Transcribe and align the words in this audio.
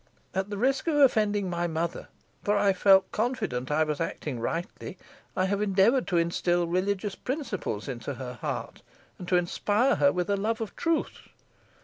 At 0.33 0.49
the 0.49 0.57
risk 0.57 0.87
of 0.87 0.95
offending 0.95 1.47
my 1.47 1.67
mother, 1.67 2.07
for 2.43 2.57
I 2.57 2.73
felt 2.73 3.11
confident 3.11 3.69
I 3.69 3.83
was 3.83 4.01
acting 4.01 4.39
rightly, 4.39 4.97
I 5.37 5.45
have 5.45 5.61
endeavoured 5.61 6.07
to 6.07 6.17
instil 6.17 6.65
religious 6.67 7.13
principles 7.13 7.87
into 7.87 8.15
her 8.15 8.33
heart, 8.41 8.81
and 9.19 9.27
to 9.27 9.35
inspire 9.35 9.97
her 9.97 10.11
with 10.11 10.31
a 10.31 10.35
love 10.35 10.59
of 10.59 10.75
truth. 10.75 11.27